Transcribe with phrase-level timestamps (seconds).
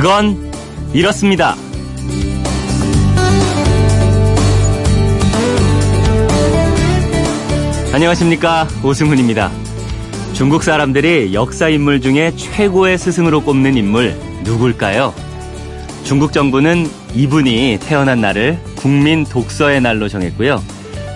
[0.00, 0.50] 그건
[0.94, 1.54] 이렇습니다.
[7.92, 8.66] 안녕하십니까.
[8.82, 9.50] 오승훈입니다.
[10.32, 15.12] 중국 사람들이 역사 인물 중에 최고의 스승으로 꼽는 인물 누굴까요?
[16.04, 20.62] 중국 정부는 이분이 태어난 날을 국민 독서의 날로 정했고요.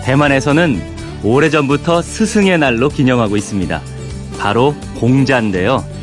[0.03, 0.79] 대만에서는
[1.23, 3.81] 오래전부터 스승의 날로 기념하고 있습니다.
[4.37, 5.94] 바로 공자인데요.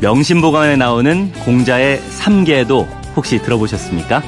[0.00, 4.22] 명심보감에 나오는 공자의 3계도 혹시 들어보셨습니까?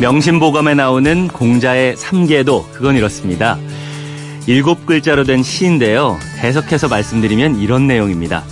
[0.00, 3.58] 명심보감에 나오는 공자의 3계도 그건 이렇습니다.
[4.46, 6.16] 일곱 글자로 된 시인데요.
[6.38, 8.44] 해석해서 말씀드리면 이런 내용입니다.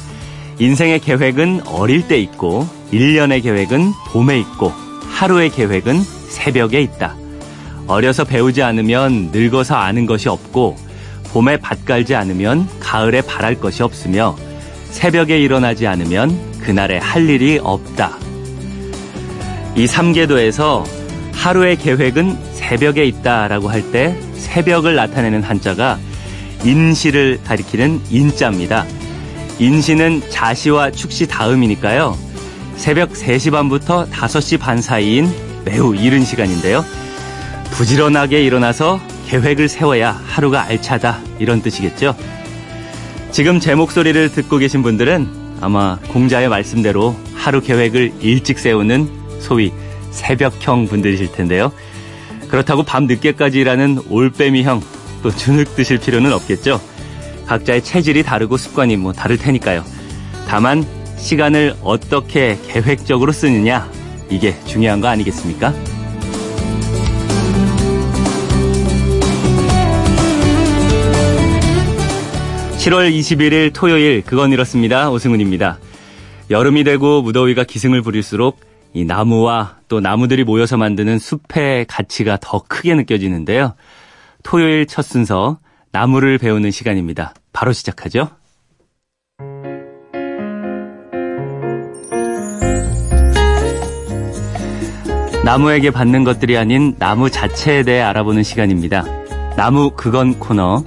[0.58, 4.72] 인생의 계획은 어릴 때 있고 1년의 계획은 봄에 있고
[5.08, 7.14] 하루의 계획은 새벽에 있다.
[7.86, 10.76] 어려서 배우지 않으면 늙어서 아는 것이 없고
[11.32, 14.36] 봄에 밭 갈지 않으면 가을에 바랄 것이 없으며
[14.90, 18.18] 새벽에 일어나지 않으면 그날에 할 일이 없다.
[19.76, 20.84] 이 3계도에서
[21.32, 25.98] 하루의 계획은 새벽에 있다라고 할 때 새벽을 나타내는 한자가
[26.64, 28.84] 인시를 가리키는 인자입니다.
[29.58, 32.16] 인시는 자시와 축시 다음이니까요.
[32.76, 35.30] 새벽 3시 반부터 5시 반 사이인
[35.68, 36.82] 매우 이른 시간인데요.
[37.72, 42.16] 부지런하게 일어나서 계획을 세워야 하루가 알차다 이런 뜻이겠죠.
[43.30, 45.28] 지금 제 목소리를 듣고 계신 분들은
[45.60, 49.10] 아마 공자의 말씀대로 하루 계획을 일찍 세우는
[49.40, 49.70] 소위
[50.10, 51.70] 새벽형 분들이실 텐데요.
[52.48, 54.80] 그렇다고 밤 늦게까지 일하는 올빼미형
[55.22, 56.80] 또 주눅 드실 필요는 없겠죠.
[57.44, 59.84] 각자의 체질이 다르고 습관이 뭐 다를 테니까요.
[60.48, 60.86] 다만
[61.18, 63.97] 시간을 어떻게 계획적으로 쓰느냐
[64.30, 65.72] 이게 중요한 거 아니겠습니까?
[72.78, 75.78] (7월 21일) 토요일 그건 이렇습니다 오승훈입니다
[76.50, 78.60] 여름이 되고 무더위가 기승을 부릴수록
[78.94, 83.74] 이 나무와 또 나무들이 모여서 만드는 숲의 가치가 더 크게 느껴지는데요.
[84.42, 85.58] 토요일 첫 순서
[85.92, 87.34] 나무를 배우는 시간입니다.
[87.52, 88.30] 바로 시작하죠.
[95.48, 99.06] 나무에게 받는 것들이 아닌 나무 자체에 대해 알아보는 시간입니다.
[99.56, 100.84] 나무 그건 코너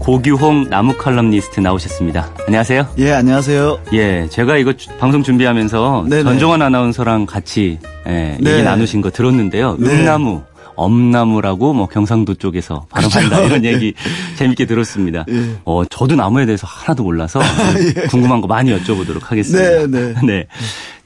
[0.00, 2.28] 고규홍 나무 칼럼니스트 나오셨습니다.
[2.44, 2.88] 안녕하세요.
[2.98, 3.78] 예, 안녕하세요.
[3.92, 6.24] 예, 제가 이거 주, 방송 준비하면서 네네.
[6.24, 7.78] 전종환 아나운서랑 같이
[8.08, 8.50] 예, 네.
[8.50, 9.76] 얘기 나누신 거 들었는데요.
[9.78, 9.88] 네.
[9.88, 10.42] 음나무,
[10.74, 13.94] 엄나무라고 뭐 경상도 쪽에서 발음한다 이런 얘기
[14.36, 15.24] 재밌게 들었습니다.
[15.28, 15.54] 예.
[15.64, 17.40] 어, 저도 나무에 대해서 하나도 몰라서
[17.96, 18.08] 예.
[18.08, 19.86] 궁금한 거 많이 여쭤보도록 하겠습니다.
[19.86, 20.14] 네, 네.
[20.26, 20.46] 네.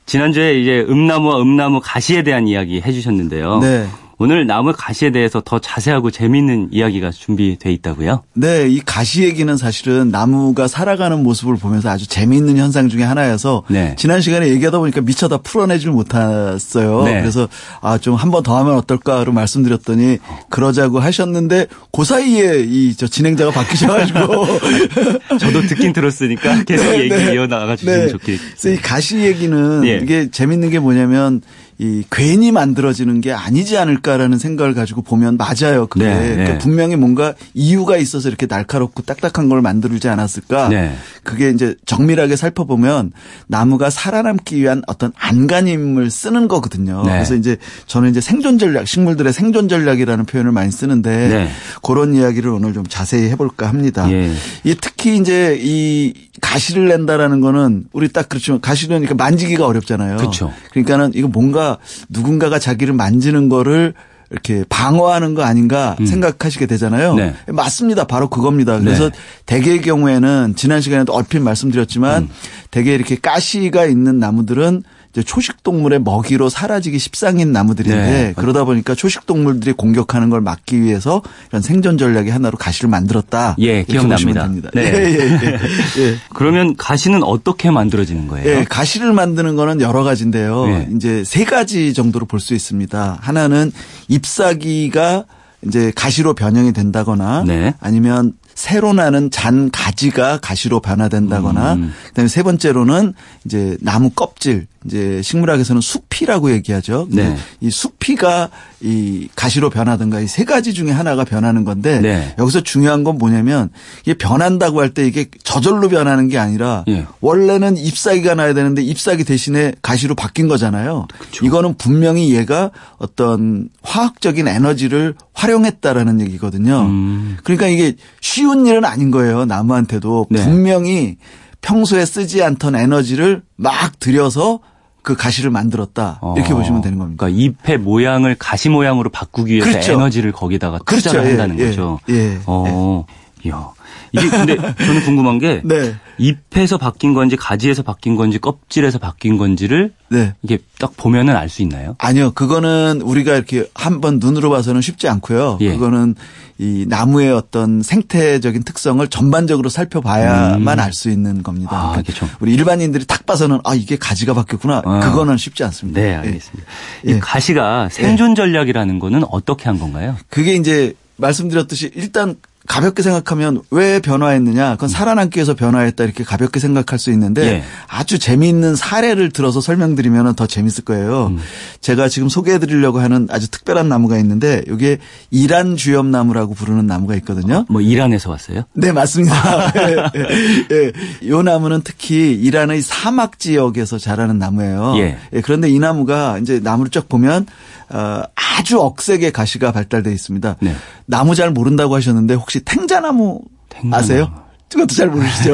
[0.07, 3.59] 지난주에 이제 음나무와 음나무 가시에 대한 이야기 해주셨는데요.
[3.61, 3.87] 네.
[4.19, 8.23] 오늘 나무 가시에 대해서 더 자세하고 재미있는 이야기가 준비돼 있다고요?
[8.35, 13.95] 네, 이 가시 얘기는 사실은 나무가 살아가는 모습을 보면서 아주 재미있는 현상 중에 하나여서 네.
[13.99, 17.03] 지난 시간에 얘기하다 보니까 미처 다 풀어내질 못했어요.
[17.05, 17.21] 네.
[17.21, 17.49] 그래서
[17.81, 20.19] 아 좀 한 번 더 하면 어떨까로 말씀드렸더니
[20.51, 24.47] 그러자고 하셨는데 그 사이에 이 저 진행자가 바뀌셔가지고
[25.41, 27.35] 저도 듣긴 들었으니까 계속 네, 얘기 네.
[27.35, 28.13] 이어나가 주시면 네.
[28.23, 29.99] 그래서 이 가시 얘기는 네.
[30.03, 31.41] 이게 재밌는 게 뭐냐면
[31.79, 35.87] 이 괜히 만들어지는 게 아니지 않을까라는 생각을 가지고 보면 맞아요.
[35.89, 36.35] 그게 네, 네.
[36.37, 40.69] 그러니까 분명히 뭔가 이유가 있어서 이렇게 날카롭고 딱딱한 걸 만들지 않았을까.
[40.69, 40.95] 네.
[41.25, 43.13] 그게 이제 정밀하게 살펴보면
[43.49, 47.03] 나무가 살아남기 위한 어떤 안간힘을 쓰는 거거든요.
[47.05, 47.13] 네.
[47.13, 51.51] 그래서 이제 저는 이제 생존 전략, 식물들의 생존 전략이라는 표현을 많이 쓰는데 네.
[51.83, 54.09] 그런 이야기를 오늘 좀 자세히 해볼까 합니다.
[54.13, 54.33] 예.
[54.63, 60.17] 이 특히 이제 이 가시를 낸다라는 거는 우리 딱 그렇지만 가시는 그러니까 만지기가 어렵잖아요.
[60.17, 60.53] 그렇죠.
[60.71, 61.79] 그러니까는 이거 뭔가
[62.09, 63.95] 누군가가 자기를 만지는 거를
[64.31, 66.07] 이렇게 방어하는 거 아닌가 음.
[66.07, 67.15] 생각하시게 되잖아요.
[67.15, 67.35] 네.
[67.47, 68.05] 맞습니다.
[68.05, 68.81] 바로 그겁니다.
[68.81, 69.17] 그래서 네.
[69.47, 72.29] 대개의 경우에는 지난 시간에도 얼핏 말씀드렸지만 음.
[72.71, 74.83] 대개 이렇게 가시가 있는 나무들은
[75.23, 78.33] 초식 동물의 먹이로 사라지기 십상인 나무들인데 네.
[78.37, 83.55] 그러다 보니까 초식 동물들이 공격하는 걸 막기 위해서 이런 생존 전략의 하나로 가시를 만들었다.
[83.61, 84.49] 예, 기억납니다.
[84.75, 84.83] 네.
[84.83, 85.59] 예, 예, 예,
[86.03, 86.17] 예.
[86.35, 88.49] 그러면 가시는 어떻게 만들어지는 거예요?
[88.49, 90.67] 예, 가시를 만드는 거는 여러 가지인데요.
[90.67, 90.89] 네.
[90.97, 93.19] 이제 세 가지 정도로 볼 수 있습니다.
[93.23, 93.73] 하나는
[94.09, 95.25] 잎사귀가
[95.67, 97.75] 이제 가시로 변형이 된다거나 네.
[97.81, 101.93] 아니면 새로 나는 잔 가지가 가시로 변화된다거나 음.
[102.09, 103.15] 그다음에 세 번째로는
[103.45, 107.09] 이제 나무 껍질 이제 식물학에서는 숲이라고 얘기하죠.
[107.11, 107.37] 네.
[107.61, 108.51] 이 숲이가
[108.83, 112.35] 이 가시로 변하든가 이 세 가지 중에 하나가 변하는 건데 네.
[112.39, 113.71] 여기서 중요한 건 뭐냐면
[114.03, 117.07] 이게 변한다고 할 때 이게 저절로 변하는 게 아니라 예.
[117.21, 121.07] 원래는 잎사귀가 나야 되는데 잎사귀 대신에 가시로 바뀐 거잖아요.
[121.19, 121.45] 그렇죠.
[121.47, 126.83] 이거는 분명히 얘가 어떤 화학적인 에너지를 활용했다라는 얘기거든요.
[126.83, 127.37] 음.
[127.43, 129.45] 그러니까 이게 쉬운 일은 아닌 거예요.
[129.45, 130.45] 나무한테도 네.
[130.45, 131.17] 분명히
[131.61, 134.61] 평소에 쓰지 않던 에너지를 막 들여서
[135.03, 136.57] 그 가시를 만들었다 이렇게 어.
[136.57, 137.27] 보시면 되는 겁니다.
[137.27, 139.93] 그러니까 잎의 모양을 가시 모양으로 바꾸기 위해서 그렇죠.
[139.93, 141.31] 에너지를 거기다가 투자를 그렇죠.
[141.43, 142.01] 한다는 예, 거죠.
[142.09, 143.05] 예, 예, 어,
[143.45, 143.69] 이야.
[144.13, 145.95] 이게 근데 저는 궁금한 게 네.
[146.19, 150.35] 잎에서 바뀐 건지 가지에서 바뀐 건지 껍질에서 바뀐 건지를 네.
[150.43, 151.97] 이게 딱 보면은 알 수 있나요?
[151.99, 152.31] 아니요.
[152.31, 155.59] 그거는 우리가 이렇게 한번 눈으로 봐서는 쉽지 않고요.
[155.63, 155.73] 예.
[155.73, 156.15] 그거는
[156.59, 160.83] 이 나무의 어떤 생태적인 특성을 전반적으로 살펴봐야만 음.
[160.83, 161.71] 알수 있는 겁니다.
[161.73, 164.83] 아, 그러니까 우리 일반인들이 딱 봐서는 아 이게 가지가 바뀌었구나.
[164.85, 165.01] 아.
[165.01, 166.01] 그거는 쉽지 않습니다.
[166.01, 166.71] 네, 알겠습니다.
[167.09, 167.11] 예.
[167.11, 170.17] 이 가시가 생존 전략이라는 거는 어떻게 한 건가요?
[170.29, 174.73] 그게 이제 말씀드렸듯이 일단 가볍게 생각하면 왜 변화했느냐?
[174.73, 177.65] 그건 살아남기 위해서 변화했다 이렇게 가볍게 생각할 수 있는데 예.
[177.89, 181.27] 아주 재미있는 사례를 들어서 설명드리면 더 재밌을 거예요.
[181.27, 181.39] 음.
[181.81, 184.99] 제가 지금 소개해 드리려고 하는 아주 특별한 나무가 있는데 이게
[185.31, 187.59] 이란 주엽나무라고 부르는 나무가 있거든요.
[187.59, 188.63] 어, 뭐 이란에서 왔어요?
[188.73, 189.73] 네, 맞습니다.
[189.77, 190.93] 예, 예, 예.
[191.21, 194.95] 이 나무는 특히 이란의 사막 지역에서 자라는 나무예요.
[194.97, 195.19] 예.
[195.35, 195.41] 예.
[195.43, 197.47] 그런데 이 나무가 이제 나무를 쫙 보면 어,
[197.95, 200.57] 아주 억세게 가시가 발달돼 있습니다.
[200.61, 200.75] 네.
[201.07, 203.97] 나무 잘 모른다고 하셨는데 혹시 탱자나무 탱자나무.
[203.97, 204.45] 아세요?
[204.75, 205.53] 그것도 잘 모르시죠.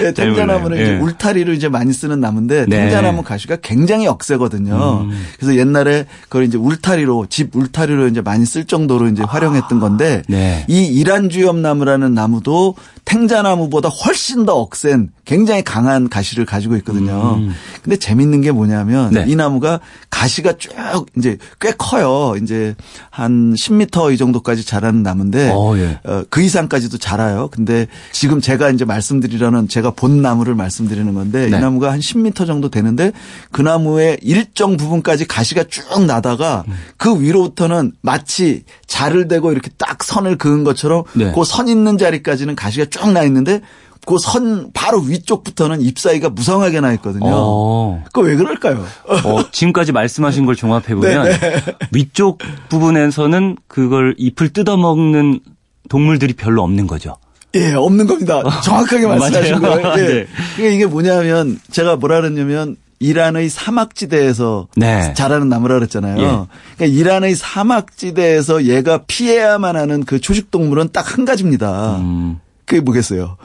[0.00, 0.98] 네, 탱자나무는 이제 예.
[0.98, 2.84] 울타리를 이제 많이 쓰는 나무인데 네.
[2.84, 5.02] 탱자나무 가시가 굉장히 억세거든요.
[5.02, 5.26] 음.
[5.38, 10.64] 그래서 옛날에 그걸 이제 울타리로 집 울타리로 이제 많이 쓸 정도로 이제 활용했던 건데 네.
[10.68, 12.74] 이 이란주엽나무라는 나무도
[13.04, 17.36] 탱자나무보다 훨씬 더 억센 굉장히 강한 가시를 가지고 있거든요.
[17.36, 17.54] 음.
[17.82, 19.24] 근데 재밌는 게 뭐냐면 네.
[19.28, 19.80] 이 나무가
[20.10, 20.72] 가시가 쭉
[21.16, 22.34] 이제 꽤 커요.
[22.42, 22.74] 이제
[23.10, 26.00] 한 10m 이 정도까지 자라는 나무인데 어, 예.
[26.04, 27.48] 어, 그 이상까지도 자라요.
[27.52, 31.56] 근데 지금 제가 이제 말씀드리려는 제가 본 나무를 말씀드리는 건데 네.
[31.56, 33.12] 이 나무가 한 10m 정도 되는데
[33.52, 36.74] 그 나무의 일정 부분까지 가시가 쭉 나다가 음.
[36.96, 41.32] 그 위로부터는 마치 자를 대고 이렇게 딱 선을 그은 것처럼 네.
[41.32, 43.60] 그선 있는 자리까지는 가시가 쭉 나 있는데
[44.06, 47.30] 그 선 바로 위쪽부터는 잎사귀가 무성하게 나 있거든요.
[47.32, 48.02] 어.
[48.06, 48.84] 그거 왜 그럴까요?
[49.06, 51.62] 어, 지금까지 말씀하신 걸 종합해 보면 네, 네.
[51.92, 52.38] 위쪽
[52.70, 55.40] 부분에서는 그걸 잎을 뜯어먹는
[55.88, 57.16] 동물들이 별로 없는 거죠.
[57.54, 58.42] 예, 없는 겁니다.
[58.62, 59.92] 정확하게 말씀하신 거예요.
[59.98, 60.02] 예.
[60.02, 60.26] 네.
[60.56, 65.12] 그러니까 이게 뭐냐면 제가 뭐라 그랬냐면 이란의 사막지대에서 네.
[65.14, 66.16] 자라는 나무라 그랬잖아요.
[66.16, 66.76] 예.
[66.76, 71.96] 그러니까 이란의 사막지대에서 얘가 피해야만 하는 그 초식 동물은 딱 한 가지입니다.
[71.98, 72.40] 음.
[72.70, 73.36] 그게 뭐겠어요?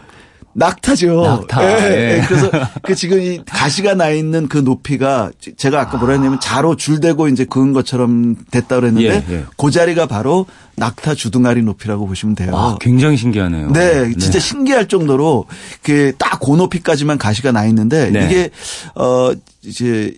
[0.57, 1.21] 낙타죠.
[1.21, 1.63] 낙타.
[1.63, 2.17] 예, 예.
[2.17, 2.21] 예.
[2.27, 2.49] 그래서
[2.83, 7.43] 그 지금 이 가시가 나 있는 그 높이가 제가 아까 뭐라 했냐면 자로 줄대고 이제
[7.43, 9.43] 그은 것처럼 됐다 그랬는데 예, 예.
[9.57, 10.45] 그 자리가 바로
[10.77, 12.55] 낙타 주둥아리 높이라고 보시면 돼요.
[12.55, 13.71] 아, 굉장히 신기하네요.
[13.71, 14.39] 네, 진짜 네.
[14.39, 15.45] 신기할 정도로
[15.81, 18.25] 그 딱 고 높이까지만 가시가 나 있는데 네.
[18.25, 18.49] 이게
[18.93, 19.31] 어
[19.63, 20.13] 이제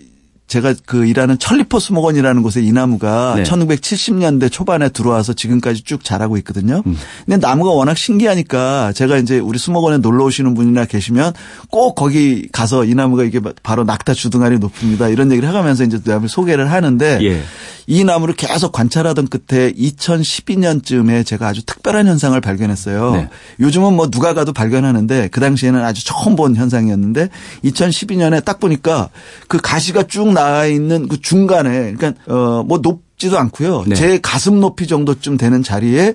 [0.48, 3.44] 제가 그 일하는 천리포 수목원이라는 곳에 이 나무가 네.
[3.44, 6.84] 1970년대 초반에 들어와서 지금까지 쭉 자라고 있거든요.
[6.86, 6.98] 음.
[7.26, 11.34] 근데 나무가 워낙 신기하니까 제가 이제 우리 수목원에 놀러 오시는 분이나 계시면
[11.70, 15.10] 꼭 거기 가서 이 나무가 이게 바로 낙타 주둥아리 높입니다.
[15.10, 17.42] 이런 얘기를 해가면서 이제 나무를 소개를 하는데 예.
[17.90, 23.12] 이 나무를 계속 관찰하던 끝에 2012년쯤에 제가 아주 특별한 현상을 발견했어요.
[23.14, 23.30] 네.
[23.62, 27.30] 요즘은 뭐 누가 가도 발견하는데 그 당시에는 아주 처음 본 현상이었는데
[27.64, 29.10] 2012년에 딱 보니까
[29.48, 33.86] 그 가시가 쭉 나와 있는 그 중간에 그러니까 어뭐 높지도 않고요.
[33.88, 33.96] 네.
[33.96, 36.14] 제 가슴 높이 정도쯤 되는 자리에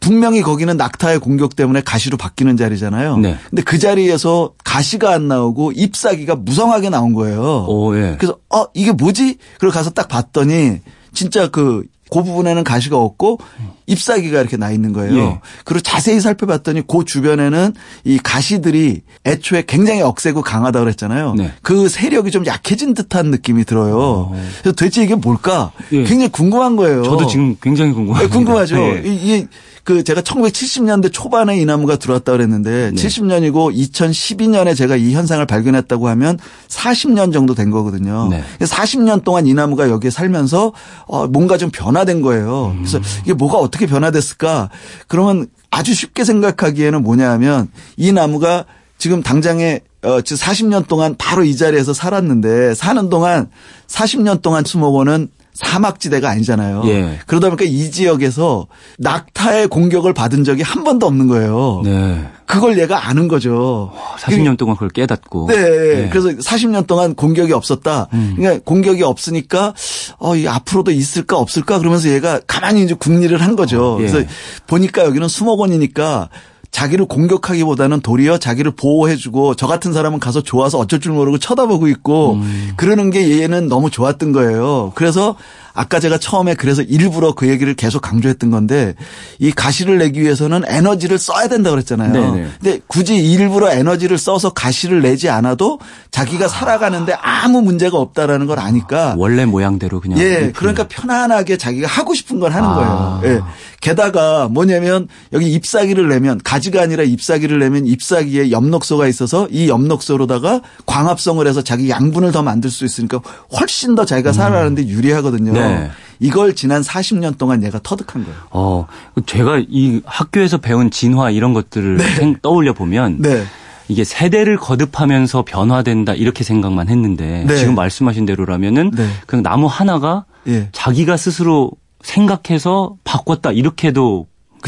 [0.00, 3.18] 분명히 거기는 낙타의 공격 때문에 가시로 바뀌는 자리잖아요.
[3.18, 3.36] 네.
[3.50, 7.66] 근데 그 자리에서 가시가 안 나오고 잎사귀가 무성하게 나온 거예요.
[7.68, 8.16] 오, 예.
[8.18, 9.36] 그래서 어 이게 뭐지?
[9.58, 10.80] 그리고 가서 딱 봤더니
[11.12, 13.40] 진짜 그그 부분에는 가시가 없고
[13.86, 15.16] 잎사귀가 이렇게 나 있는 거예요.
[15.16, 15.40] 예.
[15.64, 21.34] 그리고 자세히 살펴봤더니 그 주변에는 이 가시들이 애초에 굉장히 억세고 강하다 그랬잖아요.
[21.34, 21.52] 네.
[21.62, 23.98] 그 세력이 좀 약해진 듯한 느낌이 들어요.
[23.98, 24.30] 어.
[24.30, 25.72] 그래서 도대체 이게 뭘까?
[25.92, 26.04] 예.
[26.04, 27.02] 굉장히 궁금한 거예요.
[27.02, 28.22] 저도 지금 굉장히 궁금해요.
[28.22, 28.76] 네, 궁금하죠.
[28.76, 29.02] 예.
[29.04, 29.46] 이게
[29.84, 33.02] 그 제가 1970년대 초반에 이 나무가 들어왔다 그랬는데 네.
[33.02, 38.28] 70년이고 2012년에 제가 이 현상을 발견했다고 하면 40년 정도 된 거거든요.
[38.30, 38.42] 네.
[38.60, 40.72] 40년 동안 이 나무가 여기에 살면서
[41.06, 42.74] 어 뭔가 좀 변화된 거예요.
[42.76, 43.02] 그래서 음.
[43.24, 44.70] 이게 뭐가 어떻게 변화됐을까?
[45.08, 48.64] 그러면 아주 쉽게 생각하기에는 뭐냐 하면 이 나무가
[48.98, 53.50] 지금 당장에 어, 즉 40년 동안 바로 이 자리에서 살았는데 사는 동안
[53.86, 55.28] 40년 동안 수목원은
[55.62, 56.82] 사막지대가 아니잖아요.
[56.86, 57.18] 예.
[57.26, 58.66] 그러다 보니까 이 지역에서
[58.98, 61.82] 낙타의 공격을 받은 적이 한 번도 없는 거예요.
[61.84, 62.24] 네.
[62.46, 63.92] 그걸 얘가 아는 거죠.
[64.18, 65.48] 40년 동안 그걸 깨닫고.
[65.48, 65.56] 네.
[65.56, 66.08] 네.
[66.10, 68.08] 그래서 40년 동안 공격이 없었다.
[68.12, 68.34] 음.
[68.36, 69.74] 그러니까 공격이 없으니까
[70.18, 73.96] 어, 이 앞으로도 있을까 없을까 그러면서 얘가 가만히 이제 궁리를 한 거죠.
[73.96, 74.06] 어, 예.
[74.06, 74.28] 그래서
[74.66, 76.30] 보니까 여기는 수목원이니까
[76.70, 82.34] 자기를 공격하기보다는 도리어 자기를 보호해주고 저 같은 사람은 가서 좋아서 어쩔 줄 모르고 쳐다보고 있고
[82.34, 82.72] 음.
[82.76, 84.92] 그러는 게 얘는 너무 좋았던 거예요.
[84.94, 85.36] 그래서
[85.72, 88.94] 아까 제가 처음에 그래서 일부러 그 얘기를 계속 강조했던 건데
[89.38, 92.12] 이 가시를 내기 위해서는 에너지를 써야 된다 그랬잖아요.
[92.12, 92.48] 네네.
[92.60, 95.78] 근데 굳이 일부러 에너지를 써서 가시를 내지 않아도
[96.10, 96.48] 자기가 아.
[96.48, 102.40] 살아가는데 아무 문제가 없다라는 걸 아니까 원래 모양대로 그냥 예, 그러니까 편안하게 자기가 하고 싶은
[102.40, 102.74] 걸 하는 아.
[102.74, 103.20] 거예요.
[103.24, 103.40] 예.
[103.80, 111.46] 게다가 뭐냐면 여기 잎사귀를 내면 가지가 아니라 잎사귀를 내면 잎사귀에 엽록소가 있어서 이 엽록소로다가 광합성을
[111.46, 113.20] 해서 자기 양분을 더 만들 수 있으니까
[113.58, 115.52] 훨씬 더 자기가 살아가는데 유리하거든요.
[115.68, 115.90] 네.
[116.18, 118.38] 이걸 지난 40년 동안 얘가 터득한 거예요.
[118.50, 118.86] 어,
[119.26, 122.34] 제가 이 학교에서 배운 진화 이런 것들을 네.
[122.42, 123.44] 떠올려 보면 네.
[123.88, 127.56] 이게 세대를 거듭하면서 변화된다 이렇게 생각만 했는데 네.
[127.56, 129.08] 지금 말씀하신 대로라면은 네.
[129.26, 130.68] 그냥 나무 하나가 예.
[130.72, 134.26] 자기가 스스로 생각해서 바꿨다 이렇게도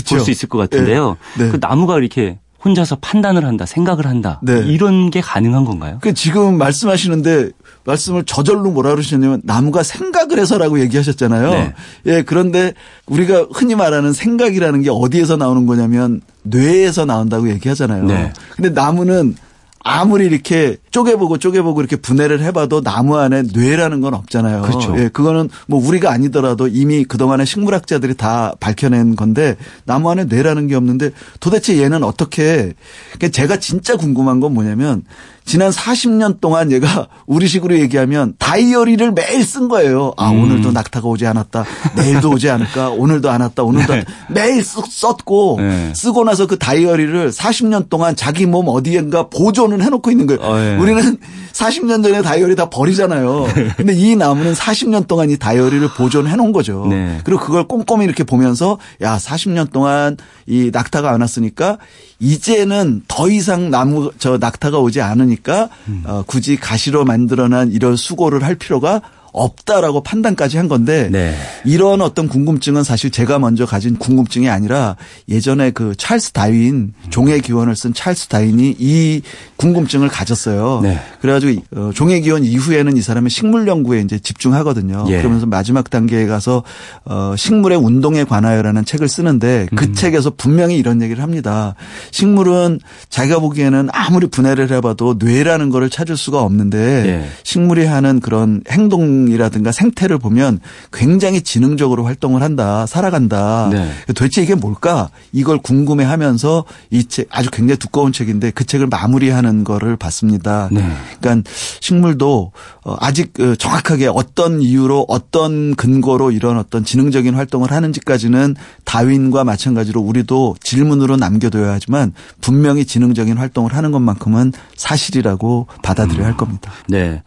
[0.08, 1.16] 볼 수 있을 것 같은데요.
[1.38, 1.49] 네.
[1.50, 4.40] 그 나무가 이렇게 혼자서 판단을 한다, 생각을 한다.
[4.42, 4.61] 네.
[4.66, 5.99] 이런 게 가능한 건가요?
[6.00, 7.50] 그 지금 말씀하시는데
[7.85, 11.50] 말씀을 저절로 뭐라 그러셨냐면 나무가 생각을 해서라고 얘기하셨잖아요.
[11.50, 11.73] 네.
[12.07, 12.75] 예, 그런데
[13.07, 18.04] 우리가 흔히 말하는 생각이라는 게 어디에서 나오는 거냐면 뇌에서 나온다고 얘기하잖아요.
[18.04, 18.33] 네.
[18.54, 19.35] 근데 나무는
[19.84, 24.62] 아무리 이렇게 쪼개보고 쪼개보고 이렇게 분해를 해봐도 나무 안에 뇌라는 건 없잖아요.
[24.62, 24.94] 그렇죠.
[24.98, 30.76] 예, 그거는 뭐 우리가 아니더라도 이미 그동안에 식물학자들이 다 밝혀낸 건데 나무 안에 뇌라는 게
[30.76, 31.10] 없는데
[31.40, 32.74] 도대체 얘는 어떻게
[33.12, 35.02] 그러니까 제가 진짜 궁금한 건 뭐냐면
[35.44, 40.12] 지난 40년 동안 얘가 우리식으로 얘기하면 다이어리를 매일 쓴 거예요.
[40.16, 40.42] 아, 음.
[40.42, 41.64] 오늘도 낙타가 오지 않았다.
[41.96, 42.90] 내일도 오지 않을까.
[42.90, 43.62] 오늘도 안 왔다.
[43.62, 44.04] 오늘도 네.
[44.28, 45.92] 매일 썼고 네.
[45.94, 50.40] 쓰고 나서 그 다이어리를 40년 동안 자기 몸 어디엔가 보존을 해놓고 있는 거예요.
[50.40, 50.76] 어, 네.
[50.76, 51.18] 우리는
[51.62, 53.47] 40년 전에 다이어리 다 버리잖아요.
[53.76, 56.87] 근데 이 나무는 40년 동안 이 다이어리를 보존해 놓은 거죠.
[56.88, 57.21] 네.
[57.25, 60.16] 그리고 그걸 꼼꼼히 이렇게 보면서 야, 40년 동안
[60.47, 61.78] 이 낙타가 안 왔으니까
[62.19, 66.02] 이제는 더 이상 나무 저 낙타가 오지 않으니까 음.
[66.07, 69.00] 어, 굳이 가시로 만들어 난 이런 수고를 할 필요가
[69.32, 71.34] 없다라고 판단까지 한 건데 네.
[71.64, 74.96] 이런 어떤 궁금증은 사실 제가 먼저 가진 궁금증이 아니라
[75.28, 79.22] 예전에 그 찰스 다윈 종의 기원을 쓴 찰스 다윈이 이
[79.56, 80.80] 궁금증을 가졌어요.
[80.82, 80.98] 네.
[81.20, 85.06] 그래가지고 어, 종의 기원 이후에는 이 사람이 식물 연구에 이제 집중하거든요.
[85.08, 85.18] 예.
[85.18, 86.62] 그러면서 마지막 단계에 가서
[87.04, 89.94] 어, 식물의 운동에 관하여라는 책을 쓰는데 그 음.
[89.94, 91.74] 책에서 분명히 이런 얘기를 합니다.
[92.10, 97.28] 식물은 자기가 보기에는 아무리 분해를 해봐도 뇌라는 거를 찾을 수가 없는데 예.
[97.44, 100.60] 식물이 하는 그런 행동 행동이라든가 생태를 보면
[100.92, 103.68] 굉장히 지능적으로 활동을 한다, 살아간다.
[103.70, 103.90] 네.
[104.08, 105.10] 도대체 이게 뭘까?
[105.32, 110.68] 이걸 궁금해하면서 이 책 아주 굉장히 두꺼운 책인데 그 책을 마무리하는 거를 봤습니다.
[110.72, 110.82] 네.
[111.20, 111.48] 그러니까
[111.80, 112.52] 식물도
[112.84, 120.00] 어, 아직 그 정확하게 어떤 이유로 어떤 근거로 이런 어떤 지능적인 활동을 하는지까지는 다윈과 마찬가지로
[120.00, 126.72] 우리도 질문으로 남겨둬야 하지만 분명히 지능적인 활동을 하는 것만큼은 사실이라고 받아들여야 할 겁니다.
[126.88, 127.22] 네.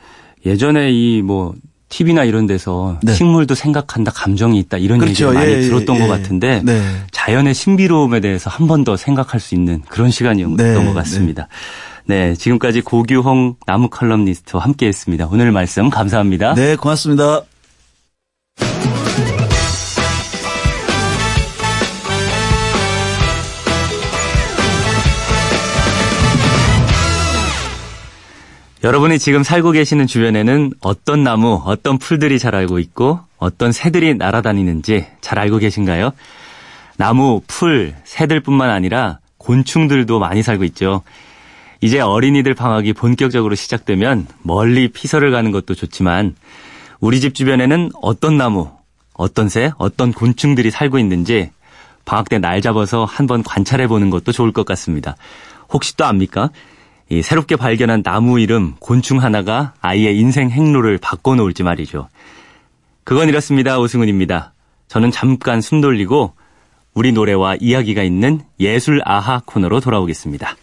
[0.45, 1.53] 예전에 이 뭐
[1.95, 3.13] TV나 이런 데서 네.
[3.13, 5.27] 식물도 생각한다, 감정이 있다 이런 그렇죠.
[5.27, 6.81] 얘기를 많이 예, 예 들었던 예, 것 같은데 네.
[7.11, 10.73] 자연의 신비로움에 대해서 한 번 더 생각할 수 있는 그런 시간이었던 네.
[10.85, 11.47] 것 같습니다.
[12.05, 12.29] 네.
[12.29, 15.29] 네, 지금까지 고규홍 나무 칼럼니스트와 함께했습니다.
[15.31, 16.53] 오늘 말씀 감사합니다.
[16.55, 17.41] 네, 고맙습니다.
[28.85, 35.07] 여러분이 지금 살고 계시는 주변에는 어떤 나무, 어떤 풀들이 잘 알고 있고 어떤 새들이 날아다니는지
[35.21, 36.11] 잘 알고 계신가요?
[36.95, 41.01] 나무, 풀, 새들뿐만 아니라 곤충들도 많이 살고 있죠.
[41.81, 46.35] 이제 어린이들 방학이 본격적으로 시작되면 멀리 피서를 가는 것도 좋지만
[46.99, 48.69] 우리 집 주변에는 어떤 나무,
[49.15, 51.49] 어떤 새, 어떤 곤충들이 살고 있는지
[52.05, 55.15] 방학 때 날 잡아서 한번 관찰해 보는 것도 좋을 것 같습니다.
[55.73, 56.51] 혹시 또 압니까?
[57.09, 62.09] 이 새롭게 발견한 나무 이름, 곤충 하나가 아이의 인생 행로를 바꿔놓을지 말이죠.
[63.03, 63.79] 그건 이렇습니다.
[63.79, 64.53] 오승훈입니다.
[64.87, 66.33] 저는 잠깐 숨 돌리고
[66.95, 70.55] 우리 노래와 이야기가 있는 예술 아하 코너로 돌아오겠습니다.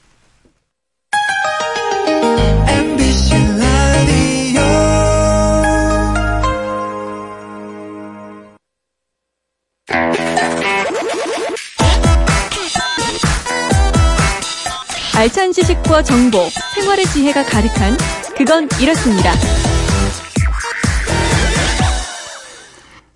[15.15, 16.39] 알찬 지식 과 정보,
[16.75, 17.95] 생활의 지혜가 가득한
[18.35, 19.31] 그건 이렇습니다.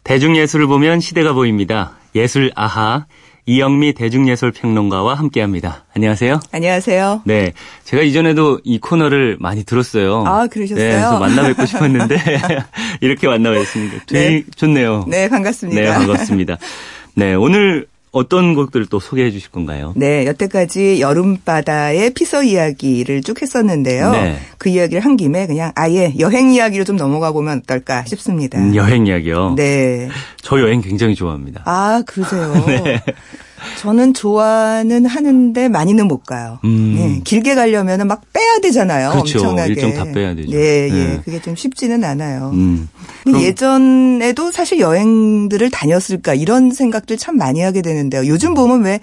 [0.05, 1.97] 대중예술을 보면 시대가 보입니다.
[2.15, 3.07] 예술 아하
[3.47, 5.87] 이영미 대중예술 평론가와 함께 합니다.
[5.95, 6.39] 안녕하세요.
[6.53, 7.23] 안녕하세요.
[7.25, 7.55] 네,
[7.85, 10.25] 제가 이전에도 이 코너를 많이 들었어요.
[10.27, 10.85] 아 그러셨어요?
[10.85, 12.19] 네, 그래서 만나 뵙고 싶었는데
[13.01, 14.05] 이렇게 만나 뵙습니다.
[14.07, 14.45] 되게 네.
[14.55, 15.07] 좋네요.
[15.09, 15.81] 네, 반갑습니다.
[15.81, 16.59] 네, 반갑습니다.
[17.15, 19.93] 네, 오늘 어떤 곡들을 또 소개해 주실 건가요?
[19.95, 24.11] 네, 여태까지 여름바다의 피서 이야기를 쭉 했었는데요.
[24.13, 24.39] 네.
[24.57, 28.59] 그 이야기를 한 김에 그냥 아예 여행 이야기로 좀 넘어가 보면 어떨까 싶습니다.
[28.59, 29.55] 음, 여행 이야기요?
[29.57, 30.09] 네.
[30.41, 31.61] 저 여행 굉장히 좋아합니다.
[31.67, 32.55] 아, 그러세요?
[32.67, 33.03] 네.
[33.79, 36.59] 저는 좋아는 하는데 많이는 못 가요.
[36.65, 36.95] 음.
[36.97, 39.11] 네, 길게 가려면 막 빼야 되잖아요.
[39.11, 39.39] 그렇죠.
[39.39, 39.73] 엄청나게.
[39.73, 40.51] 일정 다 빼야 되죠.
[40.51, 40.93] 네, 예.
[40.93, 41.21] 네.
[41.25, 42.51] 그게 좀 쉽지는 않아요.
[42.55, 42.89] 음.
[43.27, 48.27] 예전에도 사실 여행들을 다녔을까 이런 생각들 참 많이 하게 되는데요.
[48.27, 49.01] 요즘 보면 왜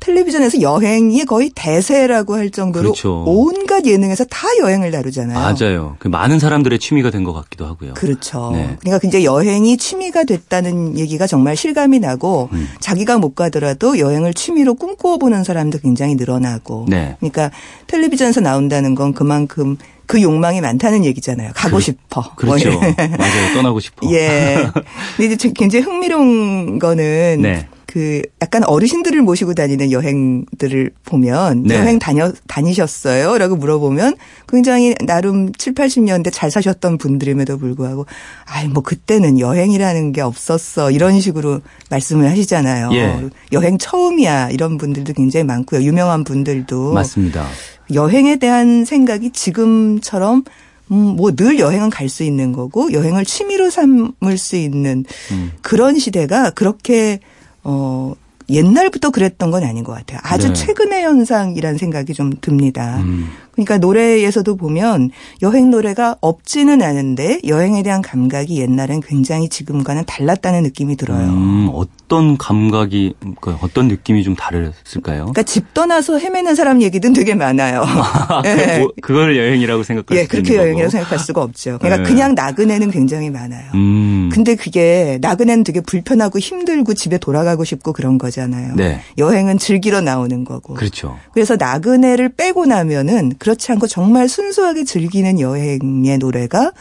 [0.00, 3.24] 텔레비전에서 여행이 거의 대세라고 할 정도로 그렇죠.
[3.26, 5.38] 온갖 예능에서 다 여행을 다루잖아요.
[5.38, 5.96] 맞아요.
[5.98, 7.94] 그 많은 사람들의 취미가 된 것 같기도 하고요.
[7.94, 8.50] 그렇죠.
[8.52, 8.76] 네.
[8.80, 12.68] 그러니까 이제 여행이 취미가 됐다는 얘기가 정말 실감이 나고 음.
[12.78, 16.86] 자기가 못 가더라도 여행을 취미로 꿈꿔보는 사람도 굉장히 늘어나고.
[16.88, 17.16] 네.
[17.18, 17.50] 그러니까
[17.88, 19.76] 텔레비전에서 나온다는 건 그만큼
[20.06, 21.50] 그 욕망이 많다는 얘기잖아요.
[21.54, 22.34] 가고 그, 싶어.
[22.36, 22.70] 그렇죠.
[22.70, 23.54] 뭐 맞아요.
[23.54, 24.06] 떠나고 싶어.
[24.14, 24.68] 예.
[25.16, 27.66] 근데 이제 굉장히 흥미로운 거는 네.
[27.96, 31.76] 그 약간 어르신들을 모시고 다니는 여행들을 보면 네.
[31.76, 38.04] 여행 다녀 다니셨어요?라고 물어보면 굉장히 나름 7, 80년대 잘 사셨던 분들임에도 불구하고
[38.44, 42.90] 아이 뭐 그때는 여행이라는 게 없었어 이런 식으로 말씀을 하시잖아요.
[42.92, 43.30] 예.
[43.52, 45.80] 여행 처음이야 이런 분들도 굉장히 많고요.
[45.80, 47.46] 유명한 분들도 맞습니다.
[47.94, 50.44] 여행에 대한 생각이 지금처럼
[50.90, 55.52] 음, 뭐 늘 여행은 갈 수 있는 거고 여행을 취미로 삼을 수 있는 음.
[55.62, 57.20] 그런 시대가 그렇게
[57.68, 58.14] 어,
[58.48, 60.20] 옛날부터 그랬던 건 아닌 것 같아요.
[60.22, 60.54] 아주 네.
[60.54, 62.98] 최근의 현상이라는 생각이 좀 듭니다.
[62.98, 63.28] 음.
[63.56, 65.10] 그러니까 노래에서도 보면
[65.42, 71.26] 여행 노래가 없지는 않은데 여행에 대한 감각이 옛날엔 굉장히 지금과는 달랐다는 느낌이 들어요.
[71.26, 75.20] 음, 어떤 감각이 그 어떤 느낌이 좀 다르실까요?
[75.20, 77.82] 그러니까 집 떠나서 헤매는 사람 얘기든 되게 많아요.
[78.28, 78.78] 아, 네.
[78.78, 81.78] 뭐, 그걸 여행이라고 생각할 예, 수 그렇게 여행이라고 생각할 수가 없죠.
[81.80, 82.08] 그러니까 네.
[82.08, 83.70] 그냥 나그네는 굉장히 많아요.
[83.74, 84.28] 음.
[84.32, 88.74] 근데 그게 나그네는 되게 불편하고 힘들고 집에 돌아가고 싶고 그런 거잖아요.
[88.76, 89.00] 네.
[89.16, 90.74] 여행은 즐기러 나오는 거고.
[90.74, 91.18] 그렇죠.
[91.32, 96.72] 그래서 나그네를 빼고 나면은 그렇지 않고 정말 순수하게 즐기는 여행의 노래가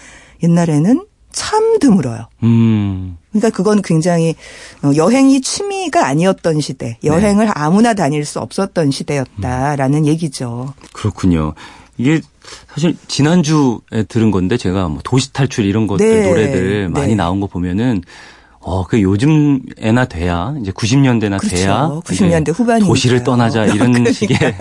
[0.42, 2.28] 옛날에는 참 드물어요.
[2.42, 3.18] 음.
[3.30, 4.34] 그러니까 그건 굉장히
[4.82, 7.52] 어, 여행이 취미가 아니었던 시대, 여행을 네.
[7.54, 10.06] 아무나 다닐 수 없었던 시대였다라는 음.
[10.08, 10.74] 얘기죠.
[10.92, 11.54] 그렇군요.
[11.98, 12.22] 이게
[12.74, 16.28] 사실 지난주에 들은 건데 제가 뭐 도시 탈출 이런 것들 네.
[16.28, 17.16] 노래들 많이 네.
[17.16, 18.02] 나온 거 보면은
[18.68, 21.56] 어, 그 요즘에나 돼야 이제 90년대나 그렇죠.
[21.56, 24.38] 돼야 90년대 후반이 도시를 떠나자 이런 식의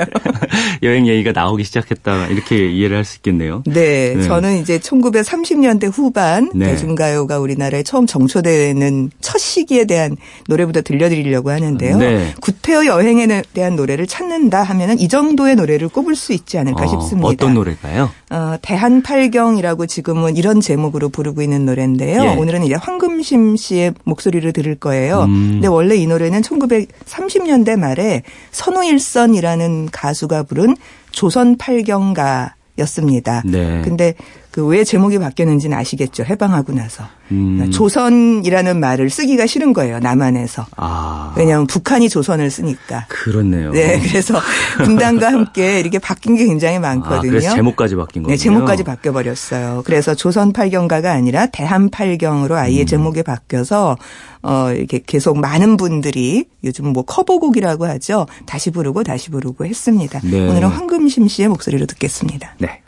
[0.82, 3.62] 여행 얘기가 나오기 시작했다 이렇게 이해를 할 수 있겠네요.
[3.66, 6.66] 네, 네, 저는 이제 1930년대 후반 네.
[6.66, 10.16] 대중가요가 우리나라에 처음 정초되는 첫 시기에 대한
[10.48, 11.96] 노래부터 들려드리려고 하는데요.
[11.98, 12.34] 네.
[12.40, 17.28] 구태여 여행에 대한 노래를 찾는다 하면은 이 정도의 노래를 꼽을 수 있지 않을까 어, 싶습니다.
[17.28, 18.10] 어떤 노래일까요?
[18.30, 22.22] 어, 대한팔경이라고 지금은 이런 제목으로 부르고 있는 노래인데요.
[22.22, 22.28] 예.
[22.36, 25.22] 오늘은 이제 황금심 씨의 목소리를 들을 거예요.
[25.22, 25.50] 음.
[25.52, 30.76] 근데 원래 이 노래는 1930년대 말에 선우일선이라는 가수가 부른
[31.10, 33.42] 조선 팔경가 였습니다.
[33.44, 33.82] 네.
[33.82, 34.14] 근데
[34.54, 36.22] 그 왜 제목이 바뀌었는지는 아시겠죠?
[36.22, 37.02] 해방하고 나서.
[37.32, 37.72] 음.
[37.72, 39.98] 조선이라는 말을 쓰기가 싫은 거예요.
[39.98, 40.64] 남한에서.
[40.76, 41.34] 아.
[41.36, 43.06] 왜냐하면 북한이 조선을 쓰니까.
[43.08, 43.72] 그렇네요.
[43.72, 43.98] 네.
[43.98, 44.38] 그래서
[44.84, 47.16] 분단과 함께 이렇게 바뀐 게 굉장히 많거든요.
[47.16, 48.36] 아, 그래서 제목까지 바뀐 거예요.
[48.36, 48.40] 네.
[48.40, 49.82] 제목까지 바뀌어버렸어요.
[49.84, 52.86] 그래서 조선 팔경가가 아니라 대한 팔경으로 아예 음.
[52.86, 53.96] 제목이 바뀌어서
[54.42, 58.26] 어, 이렇게 계속 많은 분들이 요즘 뭐 커버곡이라고 하죠.
[58.46, 60.20] 다시 부르고 다시 부르고 했습니다.
[60.22, 60.48] 네.
[60.48, 62.54] 오늘은 황금심 씨의 목소리로 듣겠습니다.
[62.60, 62.82] 네.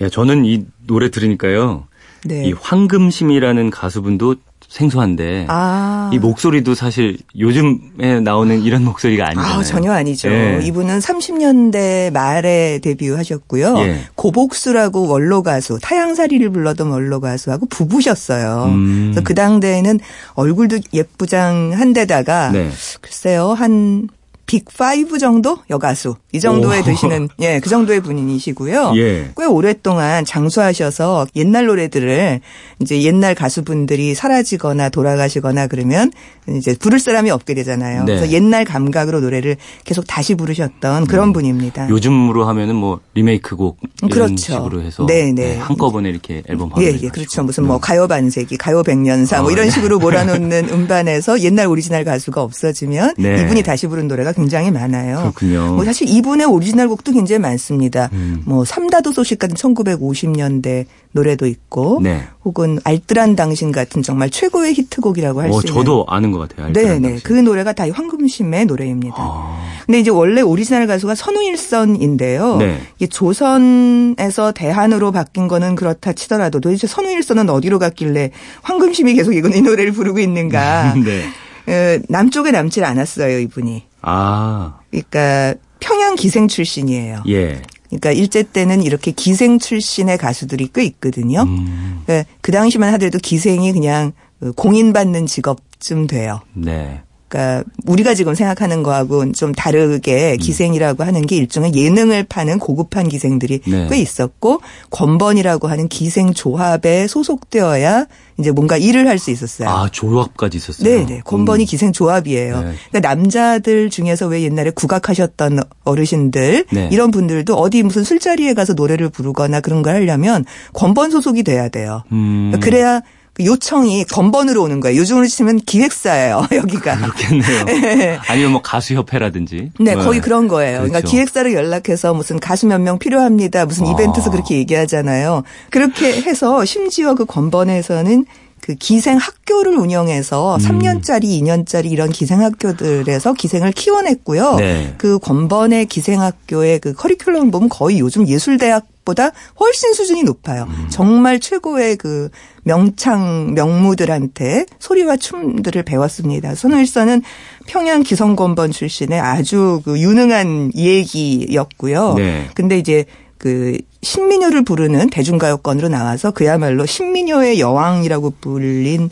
[0.00, 1.86] 야, 저는 이 노래 들으니까요.
[2.24, 2.48] 네.
[2.48, 4.36] 이 황금심이라는 가수분도
[4.68, 6.10] 생소한데 아.
[6.12, 9.58] 이 목소리도 사실 요즘에 나오는 이런 목소리가 아니잖아요.
[9.58, 10.28] 아, 전혀 아니죠.
[10.28, 10.60] 예.
[10.64, 13.78] 이분은 30년대 말에 데뷔하셨고요.
[13.78, 14.00] 예.
[14.16, 18.64] 고복수라고 원로 가수, 타양사리를 불러던 원로 가수하고 부부셨어요.
[18.66, 19.10] 음.
[19.12, 20.00] 그래서 그 당대에는
[20.34, 22.68] 얼굴도 예쁘장한 데다가 네.
[23.00, 24.08] 글쎄요 한
[24.46, 26.82] 빅5 정도 여가수 이 정도에 오.
[26.82, 28.92] 드시는 예, 그 정도의 분이시고요.
[28.96, 29.30] 예.
[29.36, 32.40] 꽤 오랫동안 장수하셔서 옛날 노래들을
[32.80, 36.12] 이제 옛날 가수분들이 사라지거나 돌아가시거나 그러면
[36.48, 38.04] 이제 부를 사람이 없게 되잖아요.
[38.04, 38.16] 네.
[38.16, 41.32] 그래서 옛날 감각으로 노래를 계속 다시 부르셨던 그런 음.
[41.32, 41.88] 분입니다.
[41.90, 44.36] 요즘으로 하면은 뭐 리메이크곡 이런 그렇죠.
[44.36, 45.54] 식으로 해서 네, 네.
[45.54, 47.42] 네, 한꺼번에 이렇게 앨범 예, 예, 그렇죠.
[47.42, 47.80] 무슨 뭐 네.
[47.82, 49.70] 가요 반세기, 가요 백년사 뭐 아, 이런 네.
[49.70, 53.42] 식으로 몰아놓는 음반에서 옛날 오리지널 가수가 없어지면 네.
[53.42, 55.32] 이분이 다시 부른 노래가 굉장히 많아요.
[55.32, 55.74] 그렇군요.
[55.74, 58.10] 뭐 사실 이분의 오리지널 곡도 굉장히 많습니다.
[58.12, 58.42] 음.
[58.44, 62.24] 뭐 삼다도 소식 같은 1950년대 노래도 있고 네.
[62.44, 65.72] 혹은 알뜰한 당신 같은 정말 최고의 히트곡이라고 할수 어, 있는.
[65.72, 66.70] 저도 아는 것 같아요.
[66.72, 66.98] 네네.
[66.98, 67.18] 네.
[67.22, 69.16] 그 노래가 다 황금심의 노래입니다.
[69.16, 69.58] 아.
[69.86, 72.56] 근데 이제 원래 오리지널 가수가 선우일선인데요.
[72.58, 72.80] 네.
[72.96, 79.92] 이게 조선에서 대한으로 바뀐 거는 그렇다 치더라도 도대체 선우일선은 어디로 갔길래 황금심이 계속 이 노래를
[79.92, 80.94] 부르고 있는가.
[81.02, 81.22] 네.
[81.68, 83.82] 어, 남쪽에 남질 않았어요, 이분이.
[84.08, 84.78] 아.
[84.90, 87.24] 그러니까 평양 기생 출신이에요.
[87.28, 87.60] 예.
[87.88, 91.42] 그러니까 일제 때는 이렇게 기생 출신의 가수들이 꽤 있거든요.
[91.42, 92.02] 음.
[92.06, 94.12] 그러니까 그 당시만 하더라도 기생이 그냥
[94.56, 96.40] 공인받는 직업쯤 돼요.
[96.54, 97.02] 네.
[97.28, 100.38] 그러니까 우리가 지금 생각하는 거하고는 좀 다르게 음.
[100.38, 103.88] 기생이라고 하는 게 일종의 예능을 파는 고급한 기생들이 네.
[103.90, 104.60] 꽤 있었고
[104.90, 108.06] 권번이라고 하는 기생 조합에 소속되어야
[108.38, 109.68] 이제 뭔가 일을 할 수 있었어요.
[109.70, 110.88] 아 조합까지 있었어요.
[110.88, 111.20] 네, 네.
[111.24, 111.66] 권번이 음.
[111.66, 112.60] 기생 조합이에요.
[112.60, 112.74] 네.
[112.90, 116.88] 그러니까 남자들 중에서 왜 옛날에 국악하셨던 어르신들 네.
[116.92, 122.02] 이런 분들도 어디 무슨 술자리에 가서 노래를 부르거나 그런 걸 하려면 권번 소속이 돼야 돼요.
[122.12, 122.50] 음.
[122.50, 123.06] 그러니까 그래야 그
[123.40, 125.00] 요청이 건번으로 오는 거예요.
[125.00, 126.46] 요즘으로 치면 기획사예요.
[126.52, 126.96] 여기가.
[126.96, 127.64] 그렇겠네요.
[127.64, 128.18] 네.
[128.28, 129.70] 아니면 뭐 가수협회라든지.
[129.78, 130.02] 네, 네.
[130.02, 130.78] 거의 그런 거예요.
[130.78, 131.10] 그러니까 그렇죠.
[131.10, 133.66] 그러니까 기획사를 연락해서 무슨 가수 몇 명 필요합니다.
[133.66, 133.90] 무슨 아.
[133.90, 135.42] 이벤트에서 그렇게 얘기하잖아요.
[135.70, 138.24] 그렇게 해서 심지어 그 건번에서는
[138.66, 140.60] 그 기생 학교를 운영해서 음.
[140.60, 144.56] 3년짜리, 2년짜리 이런 기생 학교들에서 기생을 키워냈고요.
[144.56, 144.94] 네.
[144.98, 150.64] 그 권번의 기생 학교의 그 커리큘럼 보면 거의 요즘 예술대학 보다 훨씬 수준이 높아요.
[150.68, 150.88] 음.
[150.90, 152.28] 정말 최고의 그
[152.64, 156.56] 명창 명무들한테 소리와 춤들을 배웠습니다.
[156.56, 157.22] 손일선은
[157.68, 162.14] 평양 기성권번 출신의 아주 그 유능한 얘기였고요.
[162.14, 162.48] 네.
[162.54, 163.04] 근데 이제
[163.38, 169.10] 그 신민요를 부르는 대중가요권으로 나와서 그야말로 신민요의 여왕이라고 불린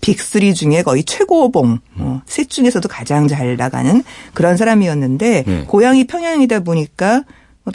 [0.00, 4.04] 빅3 중에 거의 최고봉, 어, 셋 중에서도 가장 잘 나가는
[4.34, 5.64] 그런 사람이었는데 네.
[5.66, 7.24] 고향이 평양이다 보니까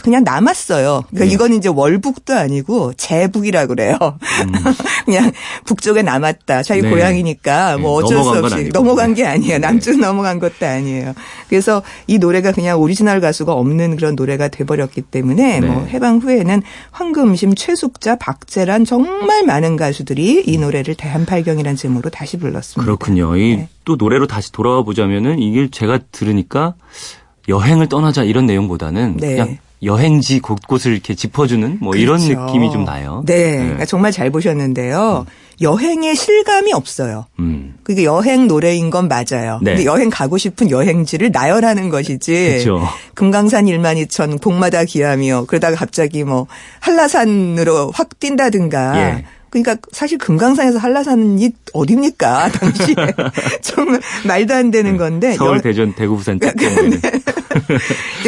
[0.02, 1.04] 그냥 남았어요.
[1.10, 1.32] 그러니까 네.
[1.32, 3.98] 이건 이제 월북도 아니고 재북이라 그래요.
[4.00, 4.52] 음.
[5.06, 5.32] 그냥
[5.66, 6.64] 북쪽에 남았다.
[6.64, 6.90] 자기 네.
[6.90, 8.06] 고향이니까 뭐 네.
[8.06, 9.54] 어쩔 수 없이 넘어간 게 아니에요.
[9.54, 9.58] 네.
[9.60, 11.14] 남쪽 넘어간 것도 아니에요.
[11.50, 15.68] 그래서 이 노래가 그냥 오리지널 가수가 없는 그런 노래가 돼버렸기 때문에 네.
[15.68, 22.86] 뭐 해방 후에는 황금심, 최숙자, 박재란 정말 많은 가수들이 이 노래를 대한팔경이라는 제목으로 다시 불렀습니다.
[22.86, 23.34] 그렇군요.
[23.34, 23.68] 네.
[23.86, 26.76] 노래로 다시 돌아와 보자면은 이게 제가 들으니까
[27.50, 32.04] 여행을 떠나자 이런 내용보다는 그냥 여행지 곳곳을 이렇게 짚어주는 뭐 그렇죠.
[32.04, 33.24] 이런 느낌이 좀 나요.
[33.26, 33.58] 네, 네.
[33.58, 35.26] 그러니까 정말 잘 보셨는데요.
[35.28, 35.32] 음.
[35.62, 37.26] 여행의 실감이 없어요.
[37.40, 37.76] 음.
[37.84, 39.60] 그게 여행 노래인 건 맞아요.
[39.62, 39.76] 네.
[39.76, 42.64] 근데 여행 가고 싶은 여행지를 나열하는 것이지.
[42.64, 42.88] 그렇죠.
[43.16, 45.46] 금강산 1만 2천 복마다 기함이요.
[45.46, 46.48] 그러다가 갑자기 뭐
[46.80, 48.98] 한라산으로 확 뛴다든가.
[48.98, 49.26] 예.
[49.52, 52.96] 그러니까 사실 금강산에서 한라산이 어딥니까 당시에
[53.62, 54.98] 정말 말도 안 되는 네.
[54.98, 55.62] 건데 서울 여...
[55.62, 57.02] 대전 대구 부산 찍는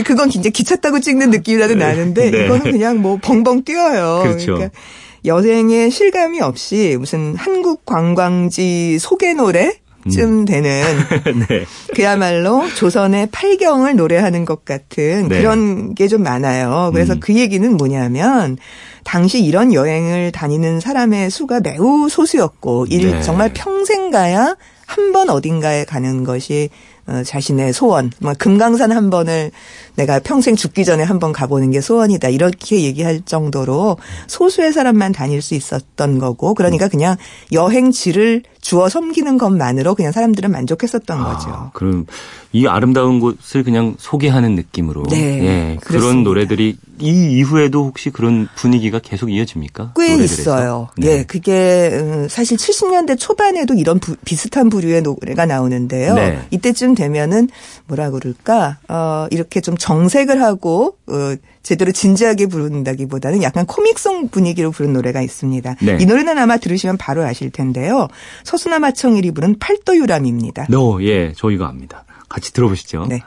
[0.06, 1.86] 그건 이제 기차 타고 찍는 느낌이라도 네.
[1.86, 2.46] 나는데 네.
[2.46, 4.22] 이거는 그냥 뭐 벙벙 뛰어요.
[4.24, 4.54] 그렇죠.
[4.54, 4.78] 그러니까
[5.26, 9.80] 여행에 실감이 없이 무슨 한국 관광지 소개 노래
[10.12, 10.46] 쯤 음.
[10.46, 10.82] 되는
[11.48, 11.66] 네.
[11.96, 15.38] 그야말로 조선의 팔경을 노래하는 것 같은 네.
[15.40, 16.92] 그런 게 좀 많아요.
[16.94, 17.20] 그래서 음.
[17.20, 18.58] 그 얘기는 뭐냐면
[19.04, 23.22] 당시 이런 여행을 다니는 사람의 수가 매우 소수였고 일 네.
[23.22, 26.93] 정말 평생 가야 한 번 어딘가에 가는 것이 어,
[27.26, 29.52] 자신의 소원, 뭐 금강산 한 번을
[29.96, 35.42] 내가 평생 죽기 전에 한 번 가보는 게 소원이다 이렇게 얘기할 정도로 소수의 사람만 다닐
[35.42, 37.16] 수 있었던 거고 그러니까 그냥
[37.52, 41.72] 여행지를 주어 섬기는 것만으로 그냥 사람들은 만족했었던 아, 거죠.
[41.74, 42.06] 그럼
[42.54, 49.00] 이 아름다운 곳을 그냥 소개하는 느낌으로 네, 예, 그런 노래들이 이 이후에도 혹시 그런 분위기가
[49.00, 49.94] 계속 이어집니까?
[49.98, 50.42] 꽤 노래들에서?
[50.42, 50.88] 있어요.
[50.98, 51.08] 네.
[51.08, 56.14] 예, 그게 음, 사실 70년대 초반에도 이런 부, 비슷한 부류의 노래가 나오는데요.
[56.16, 56.40] 네.
[56.52, 57.50] 이때쯤 되면은
[57.88, 58.78] 뭐라 그럴까?
[58.88, 65.76] 어, 이렇게 좀 정색을 하고 어, 제대로 진지하게 부른다기보다는 약간 코믹송 분위기로 부른 노래가 있습니다.
[65.82, 65.98] 네.
[66.00, 68.08] 이 노래는 아마 들으시면 바로 아실 텐데요.
[68.44, 70.68] 서수나 마청일이 부른 팔도유람입니다.
[70.70, 70.78] 네,
[71.08, 72.06] 예, 저 이거 압니다.
[72.30, 73.06] 같이 들어보시죠.
[73.08, 73.22] 네.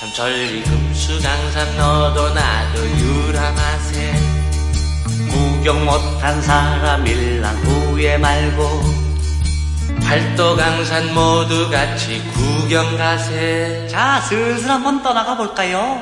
[0.00, 4.14] 삼천리 금수강산 너도 나도 유람하세
[5.30, 8.93] 구경 못한 사람 일랑 후회 말고
[10.04, 13.88] 팔도 강산 모두 같이 구경 가세.
[13.90, 16.00] 자 슬슬 한번 떠나가 볼까요?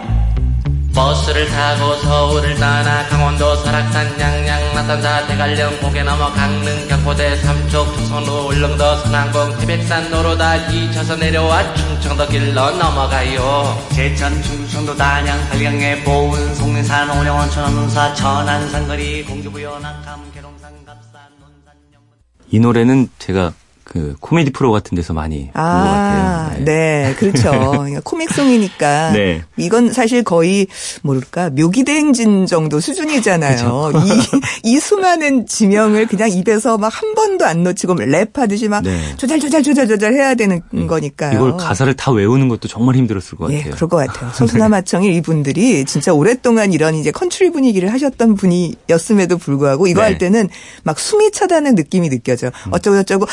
[0.94, 8.48] 버스를 타고 서울을 떠나 강원도 설악산 양양 나산사 대관령 고개 넘어 강릉 경포대 삼척 조선로
[8.48, 13.86] 울릉도 선안공 태백산 노로다 2차선 내려와 충청도 길로 넘어가요.
[13.94, 21.72] 제천 충청도 단양 한량에 보은 송리산 오령원 천안운사 천안산 거리 공주부여 낙함 계룡산 갑산 논산
[21.94, 22.10] 영문.
[22.50, 23.52] 이 노래는 제가
[23.92, 26.64] 그 코미디 프로 같은 데서 많이 아, 본것 같아요.
[26.64, 27.50] 네, 네 그렇죠.
[27.72, 29.42] 그러니까 코믹송이니까 네.
[29.56, 30.66] 이건 사실 거의
[31.02, 33.92] 모를까 묘기대행진 정도 수준이잖아요.
[33.94, 34.40] 이,
[34.72, 39.16] 이 수많은 지명을 그냥 입에서 막 한 번도 안 놓치고 랩하듯이 막 네.
[39.16, 41.34] 조잘 조잘 조잘 조잘 해야 되는 음, 거니까요.
[41.34, 43.72] 이걸 가사를 다 외우는 것도 정말 힘들었을 것 예, 같아요.
[43.72, 44.30] 예, 그럴 것 같아요.
[44.36, 50.06] 소수나마청의 이분들이 진짜 오랫동안 이런 이제 컨트리 분위기를 하셨던 분이었음에도 불구하고 이거 네.
[50.06, 50.48] 할 때는
[50.84, 52.48] 막 숨이 차다는 느낌이 느껴져.
[52.48, 52.72] 음.
[52.72, 53.26] 어쩌고 저쩌고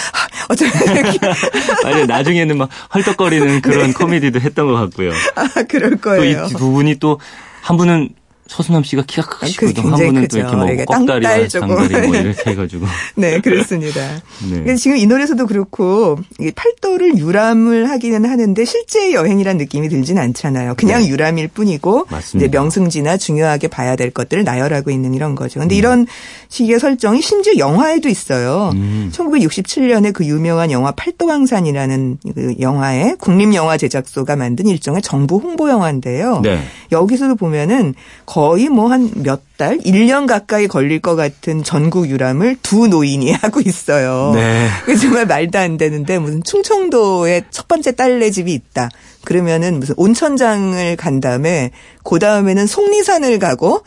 [0.50, 0.72] 어쩌고
[1.86, 3.94] 아니 나중에는 막 헐떡거리는 그런 네.
[3.94, 5.12] 코미디도 했던 것 같고요.
[5.36, 6.48] 아 그럴 거예요.
[6.48, 7.20] 또 이 두 분이 또
[7.62, 8.10] 한 분은
[8.50, 9.84] 서수남 씨가 키가 아, 크시거든.
[9.84, 10.40] 한 분은 크죠.
[10.40, 12.86] 또 이렇게 뭐 꺽다리와 장다리 뭐 이렇게 해가지고.
[13.16, 14.02] 네, 그렇습니다.
[14.50, 14.76] 네.
[14.76, 16.18] 지금 이 노래에서도 그렇고
[16.56, 20.74] 팔도를 유람을 하기는 하는데 실제 여행이란 느낌이 들진 않잖아요.
[20.78, 21.10] 그냥 네.
[21.10, 22.48] 유람일 뿐이고 맞습니다.
[22.48, 25.60] 이제 명승지나 중요하게 봐야 될 것들을 나열하고 있는 이런 거죠.
[25.60, 25.78] 근데 음.
[25.78, 26.08] 이런
[26.48, 28.72] 식의 설정이 심지어 영화에도 있어요.
[28.74, 29.12] 음.
[29.14, 36.42] 1967년에 그 유명한 영화 팔도강산이라는 그 영화에 국립영화 제작소가 만든 일종의 정부 홍보 영화인데요.
[36.44, 36.64] 네.
[36.92, 37.94] 여기서도 보면은
[38.26, 43.60] 거의 뭐 한 몇 달, 1년 가까이 걸릴 것 같은 전국 유람을 두 노인이 하고
[43.62, 44.32] 있어요.
[44.34, 44.69] 네.
[44.97, 48.89] 정말 말도 안 되는데 무슨 충청도에 첫 번째 딸네 집이 있다.
[49.25, 51.71] 그러면은 무슨 온천장을 간 다음에
[52.04, 53.82] 그 다음에는 속리산을 가고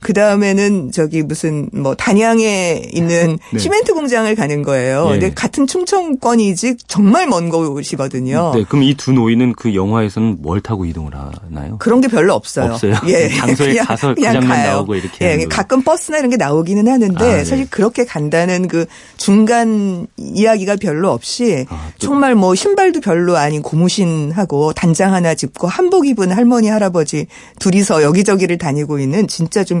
[0.00, 3.58] 그 다음에는 저기 무슨 뭐 단양에 있는 네.
[3.58, 5.06] 시멘트 공장을 가는 거예요.
[5.08, 5.10] 예.
[5.12, 8.52] 근데 같은 충청권이지 정말 먼 곳이거든요.
[8.54, 11.78] 네, 그럼 이 두 노인은 그 영화에서는 뭘 타고 이동을 하나요?
[11.78, 12.72] 그런 게 별로 없어요.
[12.72, 12.94] 없어요.
[13.06, 14.70] 예, 장소에 그냥, 가서 그 장면 가요.
[14.72, 15.40] 나오고 이렇게.
[15.40, 17.44] 예, 가끔 버스나 이런 게 나오기는 하는데 아, 네.
[17.44, 24.72] 사실 그렇게 간다는 그 중간 이야기가 별로 없이 아, 정말 뭐 신발도 별로 아닌 고무신하고
[24.72, 27.26] 단장 하나 짚고 한복 입은 할머니 할아버지
[27.58, 29.80] 둘이서 여기저기를 다니고 있는 진짜 좀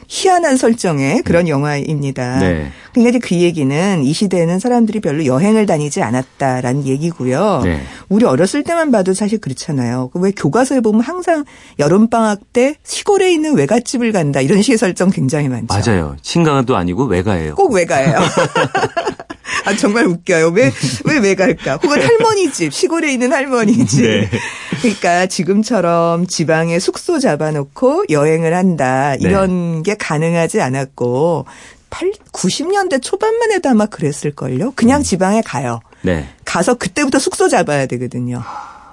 [0.13, 1.51] 희한한 설정의 그런 네.
[1.51, 2.39] 영화입니다.
[2.39, 2.69] 네.
[2.91, 7.61] 그러니까 이제 그 얘기는 이 시대에는 사람들이 별로 여행을 다니지 않았다라는 얘기고요.
[7.63, 7.81] 네.
[8.09, 10.09] 우리 어렸을 때만 봐도 사실 그렇잖아요.
[10.09, 11.45] 그왜 교과서에 보면 항상
[11.79, 15.67] 여름 방학 때 시골에 있는 외갓집을 간다 이런 식의 설정 굉장히 많죠.
[15.73, 16.17] 맞아요.
[16.21, 17.55] 친가도 아니고 외가예요.
[17.55, 18.15] 꼭 외가예요.
[19.65, 20.49] 아, 정말 웃겨요.
[20.49, 20.71] 왜,
[21.05, 21.77] 왜, 왜 갈까?
[21.83, 24.01] 혹은 할머니 집, 시골에 있는 할머니 집.
[24.01, 24.29] 네.
[24.81, 29.15] 그러니까 지금처럼 지방에 숙소 잡아놓고 여행을 한다.
[29.19, 29.83] 이런 네.
[29.83, 31.45] 게 가능하지 않았고,
[31.91, 34.71] 8, 90년대 초반만 해도 아마 그랬을걸요?
[34.75, 35.03] 그냥 음.
[35.03, 35.79] 지방에 가요.
[36.01, 36.27] 네.
[36.43, 38.41] 가서 그때부터 숙소 잡아야 되거든요.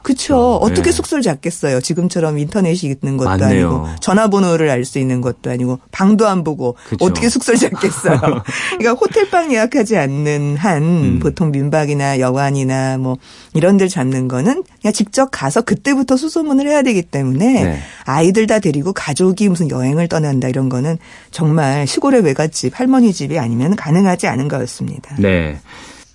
[0.02, 0.56] 그렇죠.
[0.56, 0.90] 어떻게 네.
[0.92, 1.80] 숙소를 잡겠어요.
[1.80, 3.46] 지금처럼 인터넷이 있는 것도 맞네요.
[3.68, 7.04] 아니고 전화번호를 알 수 있는 것도 아니고 방도 안 보고 그쵸.
[7.04, 8.18] 어떻게 숙소를 잡겠어요.
[8.78, 11.18] 그러니까 호텔방 예약하지 않는 한 음.
[11.20, 13.18] 보통 민박이나 여관이나 뭐
[13.54, 17.78] 이런 데를 잡는 거는 그냥 직접 가서 그때부터 수소문을 해야 되기 때문에 네.
[18.04, 20.96] 아이들 다 데리고 가족이 무슨 여행을 떠난다 이런 거는
[21.30, 25.16] 정말 시골의 외갓집 할머니 집이 아니면 가능하지 않은 거였습니다.
[25.18, 25.58] 네.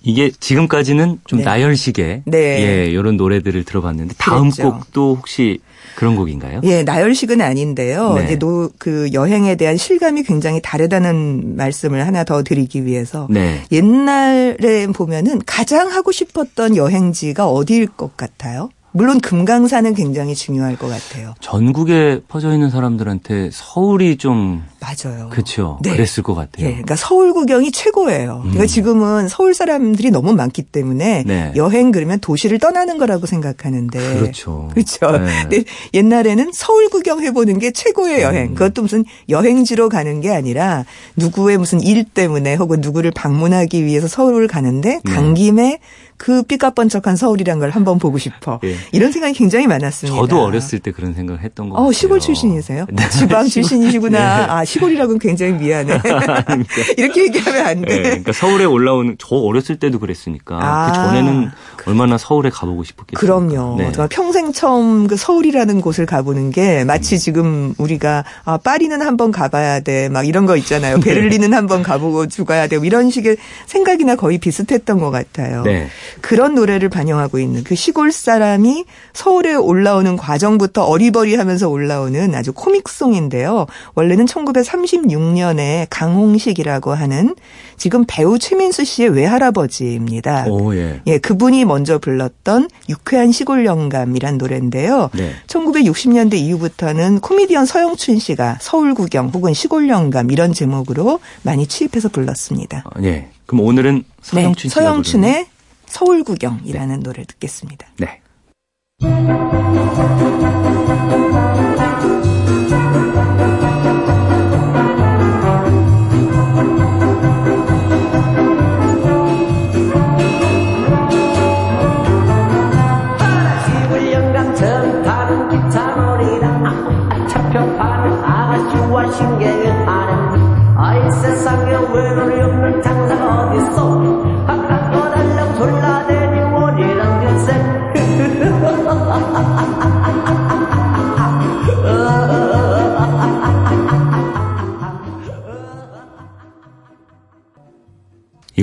[0.04, 1.44] 이게 지금까지는 좀 네.
[1.44, 2.38] 나열식의 네.
[2.38, 4.72] 예, 이런 노래들을 들어봤는데 다음 그랬죠.
[4.72, 5.60] 곡도 혹시
[5.96, 6.60] 그런 곡인가요?
[6.64, 8.14] 예, 나열식은 아닌데요.
[8.14, 8.24] 네.
[8.24, 13.62] 이제 노, 그 여행에 대한 실감이 굉장히 다르다는 말씀을 하나 더 드리기 위해서 네.
[13.72, 18.70] 옛날에 보면은 가장 하고 싶었던 여행지가 어디일 것 같아요?
[18.96, 21.34] 물론 금강산은 굉장히 중요할 것 같아요.
[21.40, 25.30] 전국에 퍼져 있는 사람들한테 서울이 좀 맞아요.
[25.30, 25.80] 그렇죠.
[25.82, 25.90] 네.
[25.90, 26.64] 그랬을 것 같아요.
[26.64, 26.72] 네.
[26.74, 28.36] 그러니까 서울 구경이 최고예요.
[28.36, 28.50] 음.
[28.50, 31.52] 그러니까 지금은 서울 사람들이 너무 많기 때문에 네.
[31.56, 34.70] 여행 그러면 도시를 떠나는 거라고 생각하는데 그렇죠.
[34.74, 35.10] 그렇죠.
[35.18, 35.42] 네.
[35.42, 38.50] 근데 옛날에는 서울 구경해 보는 게 최고의 여행.
[38.50, 38.54] 음.
[38.54, 40.84] 그것도 무슨 여행지로 가는 게 아니라
[41.16, 45.40] 누구의 무슨 일 때문에 혹은 누구를 방문하기 위해서 서울을 가는데 간 네.
[45.40, 45.80] 김에
[46.16, 48.60] 그 삐까뻔쩍한 서울이란 걸 한번 보고 싶어.
[48.64, 48.76] 예.
[48.92, 50.18] 이런 생각이 굉장히 많았습니다.
[50.18, 51.92] 저도 어렸을 때 그런 생각을 했던 것 어, 같아요.
[51.92, 52.86] 시골 출신이세요?
[52.92, 53.08] 네.
[53.10, 54.18] 지방 출신이시구나.
[54.46, 54.52] 네.
[54.52, 56.00] 아, 시골이라고는 굉장히 미안해.
[56.96, 57.96] 이렇게 얘기하면 안 돼.
[57.96, 58.02] 네.
[58.02, 60.86] 그러니까 서울에 올라오는 저 어렸을 때도 그랬으니까 아.
[60.86, 61.50] 그 전에는
[61.86, 63.18] 얼마나 서울에 가보고 싶었겠어요.
[63.20, 63.76] 그럼요.
[63.78, 63.92] 네.
[63.92, 67.18] 정말 평생 처음 그 서울이라는 곳을 가보는 게 마치 음.
[67.18, 70.08] 지금 우리가 아, 파리는 한번 가봐야 돼.
[70.08, 70.96] 막 이런 거 있잖아요.
[70.96, 71.02] 네.
[71.02, 72.78] 베를린은 한번 가보고 죽어야 돼.
[72.82, 75.62] 이런 식의 생각이나 거의 비슷했던 것 같아요.
[75.62, 75.88] 네.
[76.20, 83.66] 그런 노래를 반영하고 있는 그 시골 사람이 서울에 올라오는 과정부터 어리버리하면서 올라오는 아주 코믹송인데요.
[83.94, 87.34] 원래는 1936년에 강홍식이라고 하는
[87.76, 90.46] 지금 배우 최민수 씨의 외할아버지입니다.
[90.48, 91.00] 오, 예.
[91.06, 95.10] 예, 그분이 먼저 불렀던 유쾌한 시골 영감이란 노래인데요.
[95.14, 95.32] 네.
[95.46, 102.84] 1960년대 이후부터는 코미디언 서영춘 씨가 서울 구경 혹은 시골 영감 이런 제목으로 많이 취입해서 불렀습니다.
[102.86, 103.28] 아, 예.
[103.46, 105.46] 그럼 오늘은 서영춘 네, 서영춘의
[105.94, 107.02] 서울 구경이라는 네.
[107.04, 107.86] 노래를 듣겠습니다.
[107.98, 108.20] 네.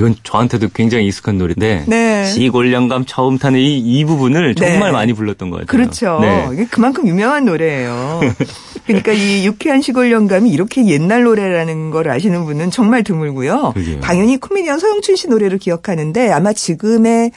[0.02, 2.24] 이건 저한테도 굉장히 익숙한 노래인데 네.
[2.24, 4.90] 시골 영감 처음 타는 이, 이 부분을 정말 네.
[4.90, 5.66] 많이 불렀던 것 같아요.
[5.66, 6.18] 그렇죠.
[6.20, 6.48] 네.
[6.52, 8.20] 이게 그만큼 유명한 노래예요.
[8.84, 13.74] 그러니까 이 유쾌한 시골 영감이 이렇게 옛날 노래라는 걸 아시는 분은 정말 드물고요.
[13.74, 14.00] 그게요.
[14.00, 17.30] 당연히 코미디언 서영춘 씨 노래를 기억하는데 아마 지금의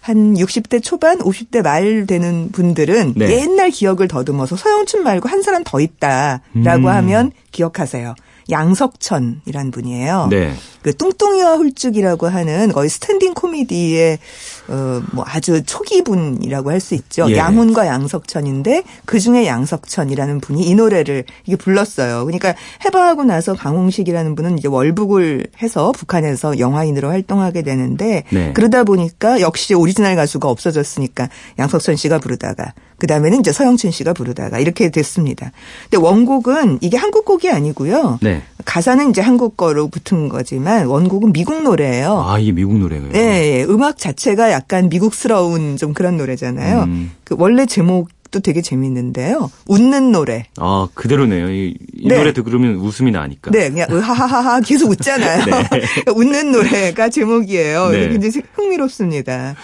[0.00, 3.40] 한 60대 초반, 50대 말 되는 분들은 네.
[3.40, 6.86] 옛날 기억을 더듬어서 서영춘 말고 한 사람 더 있다라고 음.
[6.86, 8.14] 하면 기억하세요.
[8.48, 10.28] 양석천이란 분이에요.
[10.30, 10.52] 네.
[10.82, 14.18] 그 뚱뚱이와 홀쭉이라고 하는 거의 스탠딩 코미디의
[14.68, 17.30] 어뭐 아주 초기분이라고 할 수 있죠.
[17.30, 17.36] 예.
[17.36, 22.24] 양훈과 양석천인데 그 중에 양석천이라는 분이 이 노래를 이게 불렀어요.
[22.24, 28.52] 그러니까 해방하고 나서 강홍식이라는 분은 이제 월북을 해서 북한에서 영화인으로 활동하게 되는데 네.
[28.52, 34.60] 그러다 보니까 역시 오리지널 가수가 없어졌으니까 양석천 씨가 부르다가 그 다음에는 이제 서영춘 씨가 부르다가
[34.60, 35.50] 이렇게 됐습니다.
[35.90, 38.20] 근데 원곡은 이게 한국 곡이 아니고요.
[38.22, 38.42] 네.
[38.64, 42.24] 가사는 이제 한국 거로 붙은 거지만 원곡은 미국 노래예요.
[42.26, 43.08] 아, 이게 미국 노래예요?
[43.10, 43.64] 네, 예.
[43.64, 46.82] 음악 자체가 약간 미국스러운 좀 그런 노래잖아요.
[46.84, 47.12] 음.
[47.24, 49.50] 그 원래 제목 도 되게 재밌는데요.
[49.68, 50.46] 웃는 노래.
[50.56, 51.50] 아, 그대로네요.
[51.50, 52.16] 이, 이 네.
[52.16, 53.50] 노래 들으면 웃음이 나니까.
[53.50, 55.44] 네, 그냥 하하하하 계속 웃잖아요.
[55.70, 55.82] 네.
[56.16, 57.90] 웃는 노래가 제목이에요.
[57.90, 58.08] 네.
[58.08, 59.54] 굉장히 흥미롭습니다.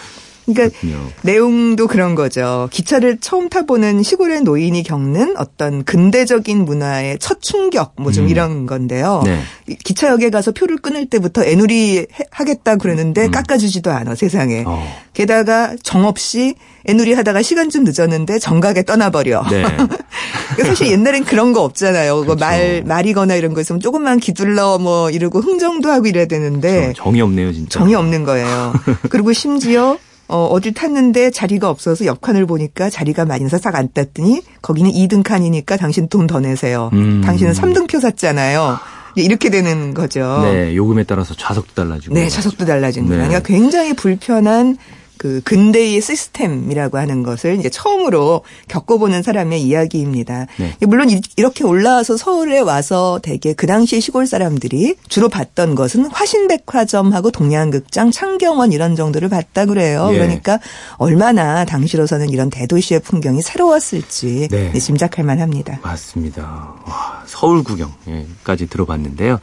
[0.53, 1.07] 그러니까 그렇군요.
[1.21, 2.67] 내용도 그런 거죠.
[2.71, 8.29] 기차를 처음 타보는 시골의 노인이 겪는 어떤 근대적인 문화의 첫 충격 뭐좀 음.
[8.29, 9.21] 이런 건데요.
[9.25, 9.41] 네.
[9.83, 13.31] 기차역에 가서 표를 끊을 때부터 애누리 하겠다 그러는데 음.
[13.31, 14.63] 깎아주지도 않아 세상에.
[14.65, 14.85] 어.
[15.13, 16.55] 게다가 정없이
[16.87, 19.43] 애누리 하다가 시간 좀 늦었는데 정각에 떠나버려.
[19.49, 19.63] 네.
[20.55, 22.21] 그러니까 사실 옛날엔 그런 거 없잖아요.
[22.21, 22.39] 그렇죠.
[22.39, 27.03] 말 말이거나 이런 거 있으면 조금만 기둘러 뭐 이러고 흥정도 하고 이래야 되는데 그렇죠.
[27.03, 27.79] 정이 없네요 진짜.
[27.79, 28.73] 정이 없는 거예요.
[29.09, 29.97] 그리고 심지어
[30.29, 35.75] 어, 어딜 탔는데 자리가 없어서 옆칸을 보니까 자리가 많이 나서 싹 앉았더니 거기는 2등 칸이니까
[35.77, 36.89] 당신 돈 더 내세요.
[36.93, 37.21] 음.
[37.25, 38.77] 당신은 3등표 샀잖아요.
[39.15, 40.41] 이렇게 되는 거죠.
[40.43, 42.13] 네, 요금에 따라서 좌석도 달라지고.
[42.13, 43.15] 네, 좌석도 달라지는 네.
[43.15, 44.77] 그러니까 굉장히 불편한
[45.19, 50.47] 그 근대의 시스템이라고 하는 것을 이제 처음으로 겪어보는 사람의 이야기입니다.
[50.57, 50.73] 네.
[50.87, 58.11] 물론 이렇게 올라와서 서울에 와서 대개 그 당시 시골 사람들이 주로 봤던 것은 화신백화점하고 동양극장,
[58.11, 60.07] 창경원 이런 정도를 봤다 그래요.
[60.13, 60.17] 예.
[60.17, 60.57] 그러니까
[60.95, 64.71] 얼마나 당시로서는 이런 대도시의 풍경이 새로웠을지 네.
[64.71, 65.79] 짐작할 만합니다.
[65.83, 66.75] 맞습니다.
[66.85, 69.39] 와, 서울 구경까지 들어봤는데요.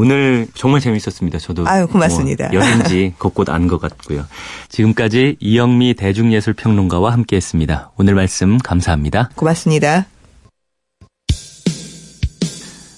[0.00, 1.40] 오늘 정말 재밌었습니다.
[1.40, 2.48] 저도 아유 고맙습니다.
[2.52, 4.24] 뭐 여행지 곳곳 안 것 같고요.
[4.68, 7.90] 지금까지 이영미 대중예술평론가와 함께했습니다.
[7.96, 9.30] 오늘 말씀 감사합니다.
[9.34, 10.06] 고맙습니다.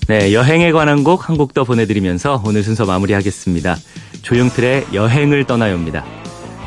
[0.08, 3.76] 네, 여행에 관한 곡 한 곡 더 보내드리면서 오늘 순서 마무리하겠습니다.
[4.20, 6.04] 조용틀의 여행을 떠나요입니다.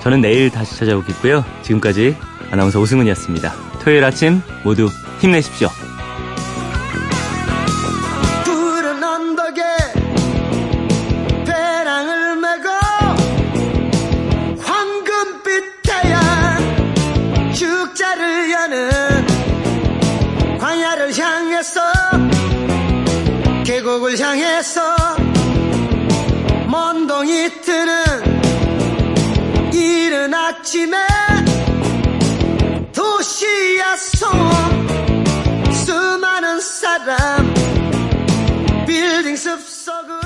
[0.01, 1.45] 저는 내일 다시 찾아오겠고요.
[1.61, 2.15] 지금까지
[2.49, 3.53] 아나운서 오승훈이었습니다.
[3.83, 5.67] 토요일 아침 모두 힘내십시오.
[30.53, 30.97] 아침에
[32.93, 37.53] 도시야 소음 수많은 사람
[38.85, 40.22] 빌딩 숲속을